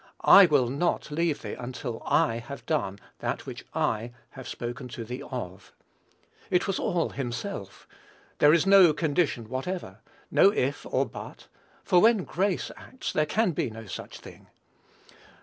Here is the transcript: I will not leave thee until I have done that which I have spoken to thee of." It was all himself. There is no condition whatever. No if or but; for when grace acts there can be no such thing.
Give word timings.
I 0.25 0.47
will 0.47 0.67
not 0.67 1.11
leave 1.11 1.43
thee 1.43 1.53
until 1.53 2.01
I 2.07 2.39
have 2.39 2.65
done 2.65 2.97
that 3.19 3.45
which 3.45 3.63
I 3.75 4.13
have 4.31 4.47
spoken 4.47 4.87
to 4.87 5.03
thee 5.05 5.21
of." 5.29 5.73
It 6.49 6.65
was 6.65 6.79
all 6.79 7.09
himself. 7.09 7.87
There 8.39 8.51
is 8.51 8.65
no 8.65 8.93
condition 8.95 9.47
whatever. 9.47 9.99
No 10.31 10.49
if 10.53 10.87
or 10.89 11.05
but; 11.05 11.45
for 11.83 12.01
when 12.01 12.23
grace 12.23 12.71
acts 12.75 13.13
there 13.13 13.27
can 13.27 13.51
be 13.51 13.69
no 13.69 13.85
such 13.85 14.17
thing. 14.17 14.47